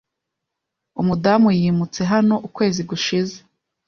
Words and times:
Umudamu 1.01 1.47
yimutse 1.59 2.01
hano 2.11 2.35
ukwezi 2.47 2.81
gushize. 2.89 3.35